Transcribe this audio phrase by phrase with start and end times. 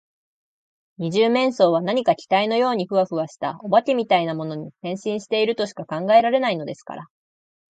[0.97, 7.05] 二十面相は何か気体のようにフワフワした、お化けみたいなものに、変身しているとしか考えられないのですから。